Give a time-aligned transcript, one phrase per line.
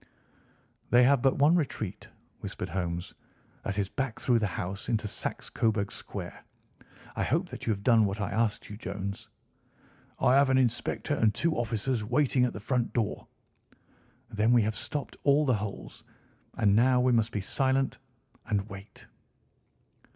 [0.89, 2.07] "They have but one retreat,"
[2.39, 3.13] whispered Holmes.
[3.61, 6.43] "That is back through the house into Saxe Coburg Square.
[7.15, 9.29] I hope that you have done what I asked you, Jones?"
[10.19, 13.27] "I have an inspector and two officers waiting at the front door."
[14.27, 16.03] "Then we have stopped all the holes.
[16.57, 17.99] And now we must be silent
[18.47, 19.05] and wait."